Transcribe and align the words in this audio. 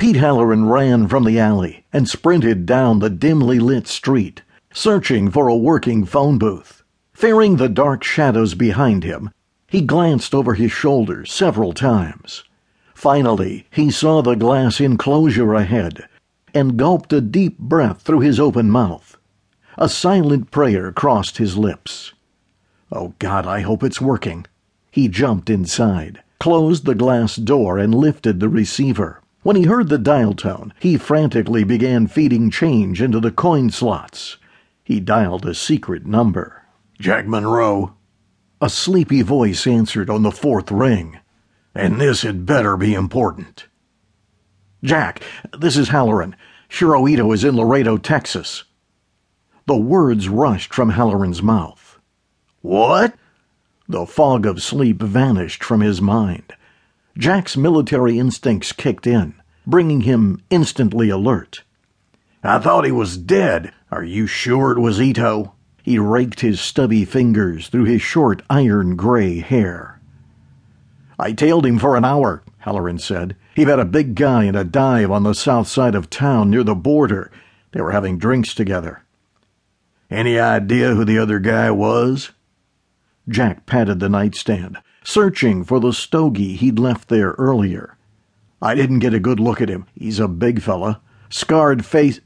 Pete 0.00 0.16
Halloran 0.16 0.66
ran 0.66 1.08
from 1.08 1.24
the 1.24 1.38
alley 1.38 1.84
and 1.92 2.08
sprinted 2.08 2.64
down 2.64 3.00
the 3.00 3.10
dimly 3.10 3.58
lit 3.58 3.86
street, 3.86 4.40
searching 4.72 5.30
for 5.30 5.46
a 5.46 5.54
working 5.54 6.06
phone 6.06 6.38
booth. 6.38 6.82
Fearing 7.12 7.56
the 7.56 7.68
dark 7.68 8.02
shadows 8.02 8.54
behind 8.54 9.04
him, 9.04 9.28
he 9.66 9.82
glanced 9.82 10.34
over 10.34 10.54
his 10.54 10.72
shoulder 10.72 11.26
several 11.26 11.74
times. 11.74 12.44
Finally, 12.94 13.66
he 13.70 13.90
saw 13.90 14.22
the 14.22 14.36
glass 14.36 14.80
enclosure 14.80 15.52
ahead 15.52 16.08
and 16.54 16.78
gulped 16.78 17.12
a 17.12 17.20
deep 17.20 17.58
breath 17.58 18.00
through 18.00 18.20
his 18.20 18.40
open 18.40 18.70
mouth. 18.70 19.18
A 19.76 19.90
silent 19.90 20.50
prayer 20.50 20.92
crossed 20.92 21.36
his 21.36 21.58
lips. 21.58 22.14
Oh 22.90 23.12
God, 23.18 23.46
I 23.46 23.60
hope 23.60 23.82
it's 23.82 24.00
working. 24.00 24.46
He 24.90 25.08
jumped 25.08 25.50
inside, 25.50 26.22
closed 26.38 26.86
the 26.86 26.94
glass 26.94 27.36
door, 27.36 27.76
and 27.76 27.94
lifted 27.94 28.40
the 28.40 28.48
receiver. 28.48 29.20
When 29.42 29.56
he 29.56 29.62
heard 29.62 29.88
the 29.88 29.98
dial 29.98 30.34
tone, 30.34 30.74
he 30.78 30.98
frantically 30.98 31.64
began 31.64 32.06
feeding 32.06 32.50
change 32.50 33.00
into 33.00 33.20
the 33.20 33.30
coin 33.30 33.70
slots. 33.70 34.36
He 34.84 35.00
dialed 35.00 35.46
a 35.46 35.54
secret 35.54 36.04
number. 36.04 36.64
Jack 36.98 37.26
Monroe. 37.26 37.94
A 38.60 38.68
sleepy 38.68 39.22
voice 39.22 39.66
answered 39.66 40.10
on 40.10 40.22
the 40.22 40.30
fourth 40.30 40.70
ring. 40.70 41.18
And 41.74 41.98
this 41.98 42.22
had 42.22 42.44
better 42.44 42.76
be 42.76 42.92
important. 42.92 43.66
Jack, 44.84 45.22
this 45.58 45.76
is 45.76 45.88
Halloran. 45.88 46.36
Shiro 46.68 47.08
Ito 47.08 47.32
is 47.32 47.42
in 47.42 47.56
Laredo, 47.56 47.96
Texas. 47.96 48.64
The 49.66 49.76
words 49.76 50.28
rushed 50.28 50.74
from 50.74 50.90
Halloran's 50.90 51.42
mouth. 51.42 51.98
What? 52.60 53.14
The 53.88 54.04
fog 54.04 54.44
of 54.44 54.62
sleep 54.62 55.00
vanished 55.00 55.64
from 55.64 55.80
his 55.80 56.02
mind. 56.02 56.52
Jack's 57.18 57.56
military 57.56 58.18
instincts 58.18 58.72
kicked 58.72 59.06
in, 59.06 59.34
bringing 59.66 60.02
him 60.02 60.42
instantly 60.50 61.10
alert. 61.10 61.62
I 62.42 62.58
thought 62.58 62.84
he 62.84 62.92
was 62.92 63.16
dead. 63.16 63.72
Are 63.90 64.04
you 64.04 64.26
sure 64.26 64.72
it 64.72 64.80
was 64.80 65.00
Ito? 65.00 65.54
He 65.82 65.98
raked 65.98 66.40
his 66.40 66.60
stubby 66.60 67.04
fingers 67.04 67.68
through 67.68 67.84
his 67.84 68.02
short 68.02 68.42
iron 68.48 68.96
gray 68.96 69.40
hair. 69.40 70.00
I 71.18 71.32
tailed 71.32 71.66
him 71.66 71.78
for 71.78 71.96
an 71.96 72.04
hour, 72.04 72.42
Halloran 72.58 72.98
said. 72.98 73.36
He 73.54 73.64
met 73.64 73.78
a 73.78 73.84
big 73.84 74.14
guy 74.14 74.44
in 74.44 74.56
a 74.56 74.64
dive 74.64 75.10
on 75.10 75.22
the 75.22 75.34
south 75.34 75.68
side 75.68 75.94
of 75.94 76.08
town 76.08 76.50
near 76.50 76.64
the 76.64 76.74
border. 76.74 77.30
They 77.72 77.80
were 77.80 77.92
having 77.92 78.18
drinks 78.18 78.54
together. 78.54 79.04
Any 80.10 80.38
idea 80.38 80.94
who 80.94 81.04
the 81.04 81.18
other 81.18 81.38
guy 81.38 81.70
was? 81.70 82.30
Jack 83.28 83.66
patted 83.66 84.00
the 84.00 84.08
nightstand 84.08 84.78
searching 85.04 85.64
for 85.64 85.80
the 85.80 85.92
stogie 85.92 86.56
he'd 86.56 86.78
left 86.78 87.08
there 87.08 87.32
earlier. 87.32 87.96
I 88.62 88.74
didn't 88.74 88.98
get 88.98 89.14
a 89.14 89.20
good 89.20 89.40
look 89.40 89.60
at 89.60 89.68
him. 89.68 89.86
He's 89.94 90.20
a 90.20 90.28
big 90.28 90.60
fella. 90.60 91.00
Scarred 91.28 91.84
face. 91.84 92.20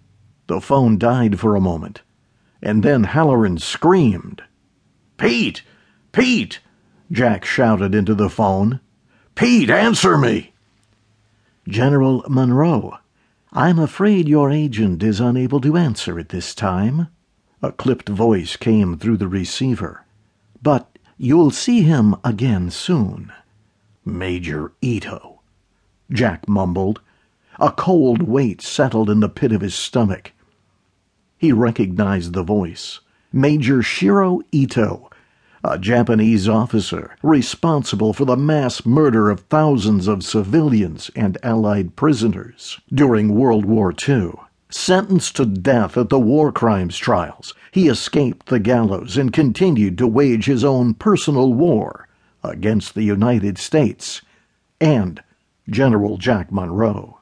The 0.47 0.61
phone 0.61 0.99
died 0.99 1.39
for 1.39 1.55
a 1.55 1.61
moment. 1.61 2.03
And 2.63 2.83
then 2.83 3.05
Halloran 3.05 3.59
screamed. 3.59 4.43
Pete! 5.17 5.63
Pete! 6.13 6.61
Jack 7.13 7.45
shouted 7.45 7.95
into 7.95 8.15
the 8.15 8.31
phone. 8.31 8.81
Pete, 9.35 9.71
answer 9.71 10.17
me! 10.17 10.53
General 11.69 12.25
Monroe, 12.29 12.99
I'm 13.53 13.79
afraid 13.79 14.29
your 14.29 14.51
agent 14.51 15.03
is 15.03 15.21
unable 15.21 15.61
to 15.61 15.77
answer 15.77 16.19
at 16.19 16.31
this 16.31 16.55
time. 16.55 17.09
A 17.63 17.73
clipped 17.73 18.09
voice 18.09 18.57
came 18.57 18.99
through 18.99 19.17
the 19.19 19.29
receiver. 19.29 20.05
But 20.63 20.95
You'll 21.17 21.53
see 21.53 21.83
him 21.83 22.17
again 22.25 22.71
soon. 22.71 23.33
Major 24.05 24.73
Ito, 24.83 25.34
Jack 26.15 26.49
mumbled. 26.49 27.01
A 27.59 27.73
cold 27.73 28.23
weight 28.23 28.63
settled 28.63 29.11
in 29.11 29.21
the 29.21 29.29
pit 29.29 29.53
of 29.53 29.61
his 29.61 29.75
stomach. 29.75 30.33
He 31.37 31.53
recognized 31.53 32.33
the 32.33 32.43
voice. 32.43 33.01
Major 33.33 33.83
Shiro 33.83 34.41
Ito, 34.53 35.11
a 35.65 35.79
Japanese 35.79 36.49
officer 36.49 37.17
responsible 37.23 38.13
for 38.13 38.25
the 38.25 38.37
mass 38.37 38.87
murder 38.87 39.29
of 39.29 39.41
thousands 39.41 40.07
of 40.07 40.23
civilians 40.23 41.11
and 41.17 41.37
Allied 41.43 41.97
prisoners 41.97 42.79
during 42.93 43.35
World 43.35 43.65
War 43.65 43.93
II. 44.09 44.35
Sentenced 44.71 45.35
to 45.37 45.45
death 45.45 45.97
at 45.97 46.11
the 46.11 46.19
war 46.19 46.53
crimes 46.53 46.97
trials, 46.97 47.55
he 47.73 47.89
escaped 47.89 48.47
the 48.47 48.61
gallows 48.61 49.17
and 49.17 49.33
continued 49.33 49.99
to 49.99 50.07
wage 50.07 50.47
his 50.47 50.65
own 50.65 50.95
personal 50.95 51.53
war 51.53 52.09
against 52.45 52.95
the 52.95 53.03
United 53.03 53.59
States 53.59 54.23
and 54.81 55.23
General 55.69 56.19
Jack 56.19 56.53
Monroe. 56.53 57.21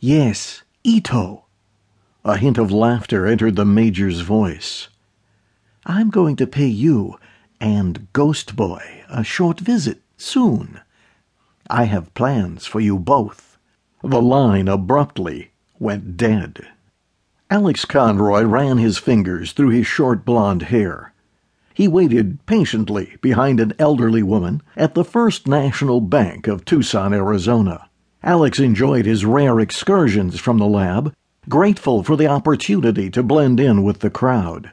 Yes, 0.00 0.62
Ito. 0.82 1.44
A 2.24 2.36
hint 2.36 2.58
of 2.58 2.72
laughter 2.72 3.26
entered 3.26 3.56
the 3.56 3.64
Major's 3.64 4.20
voice. 4.20 4.88
I'm 5.84 6.10
going 6.10 6.36
to 6.36 6.46
pay 6.46 6.66
you 6.66 7.18
and 7.60 8.08
Ghost 8.12 8.56
Boy 8.56 9.04
a 9.08 9.22
short 9.22 9.60
visit 9.60 10.02
soon. 10.16 10.80
I 11.68 11.84
have 11.84 12.14
plans 12.14 12.66
for 12.66 12.80
you 12.80 12.98
both. 12.98 13.58
The 14.02 14.22
line 14.22 14.68
abruptly 14.68 15.52
went 15.78 16.16
dead. 16.16 16.66
Alex 17.50 17.84
Conroy 17.84 18.42
ran 18.42 18.78
his 18.78 18.98
fingers 18.98 19.52
through 19.52 19.70
his 19.70 19.86
short 19.86 20.24
blond 20.24 20.62
hair. 20.62 21.12
He 21.76 21.88
waited 21.88 22.38
patiently 22.46 23.16
behind 23.20 23.60
an 23.60 23.74
elderly 23.78 24.22
woman 24.22 24.62
at 24.78 24.94
the 24.94 25.04
First 25.04 25.46
National 25.46 26.00
Bank 26.00 26.48
of 26.48 26.64
Tucson, 26.64 27.12
Arizona. 27.12 27.90
Alex 28.22 28.58
enjoyed 28.58 29.04
his 29.04 29.26
rare 29.26 29.60
excursions 29.60 30.40
from 30.40 30.56
the 30.56 30.66
lab, 30.66 31.12
grateful 31.50 32.02
for 32.02 32.16
the 32.16 32.28
opportunity 32.28 33.10
to 33.10 33.22
blend 33.22 33.60
in 33.60 33.82
with 33.82 33.98
the 34.00 34.08
crowd. 34.08 34.70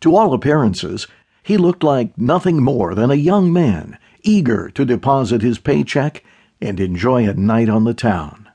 To 0.00 0.16
all 0.16 0.32
appearances, 0.32 1.06
he 1.42 1.58
looked 1.58 1.84
like 1.84 2.16
nothing 2.16 2.62
more 2.62 2.94
than 2.94 3.10
a 3.10 3.14
young 3.14 3.52
man 3.52 3.98
eager 4.22 4.70
to 4.70 4.86
deposit 4.86 5.42
his 5.42 5.58
paycheck 5.58 6.24
and 6.58 6.80
enjoy 6.80 7.28
a 7.28 7.34
night 7.34 7.68
on 7.68 7.84
the 7.84 7.92
town. 7.92 8.48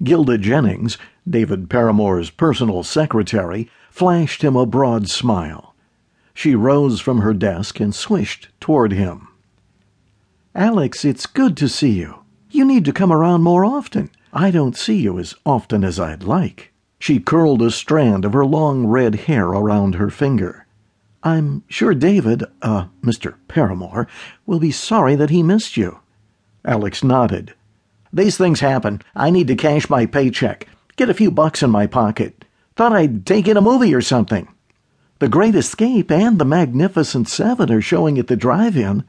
Gilda 0.00 0.38
Jennings 0.38 0.96
David 1.28 1.68
Paramore's 1.68 2.30
personal 2.30 2.82
secretary, 2.82 3.68
flashed 3.90 4.42
him 4.42 4.56
a 4.56 4.66
broad 4.66 5.08
smile. 5.08 5.69
She 6.34 6.54
rose 6.54 7.00
from 7.00 7.20
her 7.20 7.34
desk 7.34 7.80
and 7.80 7.94
swished 7.94 8.48
toward 8.60 8.92
him. 8.92 9.28
Alex, 10.54 11.04
it's 11.04 11.26
good 11.26 11.56
to 11.58 11.68
see 11.68 11.90
you. 11.90 12.20
You 12.50 12.64
need 12.64 12.84
to 12.84 12.92
come 12.92 13.12
around 13.12 13.42
more 13.42 13.64
often. 13.64 14.10
I 14.32 14.50
don't 14.50 14.76
see 14.76 14.96
you 14.96 15.18
as 15.18 15.34
often 15.46 15.84
as 15.84 16.00
I'd 16.00 16.22
like. 16.22 16.72
She 16.98 17.18
curled 17.18 17.62
a 17.62 17.70
strand 17.70 18.24
of 18.24 18.32
her 18.32 18.44
long 18.44 18.86
red 18.86 19.14
hair 19.14 19.46
around 19.46 19.94
her 19.94 20.10
finger. 20.10 20.66
I'm 21.22 21.64
sure 21.68 21.94
David, 21.94 22.44
uh, 22.62 22.86
Mr. 23.02 23.34
Paramore, 23.48 24.08
will 24.46 24.58
be 24.58 24.70
sorry 24.70 25.16
that 25.16 25.30
he 25.30 25.42
missed 25.42 25.76
you. 25.76 26.00
Alex 26.64 27.04
nodded. 27.04 27.54
These 28.12 28.36
things 28.36 28.60
happen. 28.60 29.02
I 29.14 29.30
need 29.30 29.46
to 29.48 29.54
cash 29.54 29.88
my 29.88 30.06
paycheck. 30.06 30.66
Get 30.96 31.10
a 31.10 31.14
few 31.14 31.30
bucks 31.30 31.62
in 31.62 31.70
my 31.70 31.86
pocket. 31.86 32.44
Thought 32.76 32.92
I'd 32.92 33.26
take 33.26 33.46
in 33.46 33.56
a 33.56 33.62
movie 33.62 33.94
or 33.94 34.00
something. 34.00 34.48
The 35.20 35.28
Great 35.28 35.54
Escape 35.54 36.10
and 36.10 36.38
The 36.38 36.46
Magnificent 36.46 37.28
Seven 37.28 37.70
are 37.70 37.82
showing 37.82 38.18
at 38.18 38.28
the 38.28 38.36
drive 38.36 38.74
in. 38.74 39.04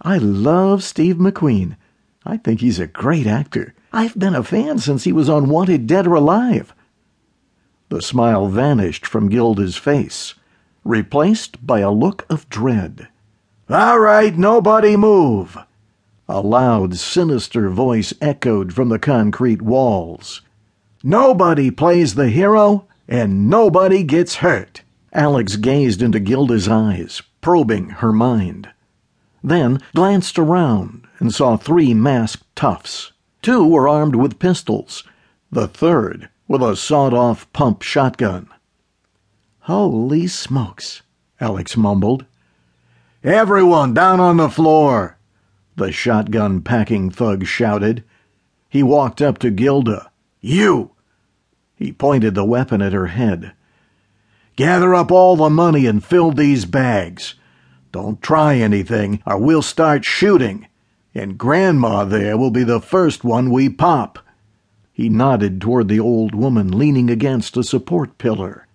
I 0.00 0.16
love 0.16 0.84
Steve 0.84 1.16
McQueen. 1.16 1.76
I 2.24 2.36
think 2.36 2.60
he's 2.60 2.78
a 2.78 2.86
great 2.86 3.26
actor. 3.26 3.74
I've 3.92 4.16
been 4.16 4.36
a 4.36 4.44
fan 4.44 4.78
since 4.78 5.02
he 5.02 5.12
was 5.12 5.28
on 5.28 5.48
Wanted 5.48 5.88
Dead 5.88 6.06
or 6.06 6.14
Alive. 6.14 6.72
The 7.88 8.00
smile 8.00 8.46
vanished 8.46 9.08
from 9.08 9.28
Gilda's 9.28 9.74
face, 9.76 10.34
replaced 10.84 11.66
by 11.66 11.80
a 11.80 11.90
look 11.90 12.24
of 12.30 12.48
dread. 12.48 13.08
All 13.68 13.98
right, 13.98 14.38
nobody 14.38 14.96
move. 14.96 15.58
A 16.28 16.40
loud, 16.40 16.94
sinister 16.94 17.70
voice 17.70 18.14
echoed 18.20 18.72
from 18.72 18.88
the 18.88 19.00
concrete 19.00 19.62
walls. 19.62 20.42
Nobody 21.02 21.72
plays 21.72 22.14
the 22.14 22.28
hero, 22.28 22.86
and 23.08 23.50
nobody 23.50 24.04
gets 24.04 24.36
hurt. 24.36 24.82
Alex 25.16 25.56
gazed 25.56 26.02
into 26.02 26.20
Gilda's 26.20 26.68
eyes, 26.68 27.22
probing 27.40 27.88
her 27.88 28.12
mind. 28.12 28.68
Then 29.42 29.80
glanced 29.94 30.38
around 30.38 31.06
and 31.18 31.32
saw 31.32 31.56
three 31.56 31.94
masked 31.94 32.44
toughs. 32.54 33.12
Two 33.40 33.66
were 33.66 33.88
armed 33.88 34.14
with 34.14 34.38
pistols, 34.38 35.04
the 35.50 35.68
third 35.68 36.28
with 36.46 36.62
a 36.62 36.76
sawed 36.76 37.14
off 37.14 37.50
pump 37.54 37.80
shotgun. 37.80 38.48
Holy 39.60 40.26
smokes, 40.26 41.00
Alex 41.40 41.78
mumbled. 41.78 42.26
Everyone 43.24 43.94
down 43.94 44.20
on 44.20 44.36
the 44.36 44.50
floor, 44.50 45.16
the 45.76 45.92
shotgun 45.92 46.60
packing 46.60 47.08
thug 47.10 47.46
shouted. 47.46 48.04
He 48.68 48.82
walked 48.82 49.22
up 49.22 49.38
to 49.38 49.50
Gilda. 49.50 50.10
You! 50.42 50.90
He 51.74 51.90
pointed 51.90 52.34
the 52.34 52.44
weapon 52.44 52.82
at 52.82 52.92
her 52.92 53.06
head. 53.06 53.52
Gather 54.56 54.94
up 54.94 55.12
all 55.12 55.36
the 55.36 55.50
money 55.50 55.84
and 55.84 56.02
fill 56.02 56.32
these 56.32 56.64
bags. 56.64 57.34
Don't 57.92 58.22
try 58.22 58.56
anything, 58.56 59.22
or 59.26 59.38
we'll 59.38 59.60
start 59.60 60.06
shooting, 60.06 60.66
and 61.14 61.36
Grandma 61.36 62.04
there 62.04 62.38
will 62.38 62.50
be 62.50 62.64
the 62.64 62.80
first 62.80 63.22
one 63.22 63.50
we 63.50 63.68
pop. 63.68 64.18
He 64.92 65.10
nodded 65.10 65.60
toward 65.60 65.88
the 65.88 66.00
old 66.00 66.34
woman 66.34 66.76
leaning 66.76 67.10
against 67.10 67.58
a 67.58 67.62
support 67.62 68.16
pillar. 68.16 68.66